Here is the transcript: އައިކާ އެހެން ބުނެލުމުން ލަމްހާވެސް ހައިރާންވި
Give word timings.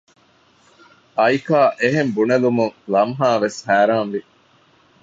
އައިކާ 1.17 1.59
އެހެން 1.79 2.11
ބުނެލުމުން 2.15 2.75
ލަމްހާވެސް 2.93 3.59
ހައިރާންވި 3.67 4.21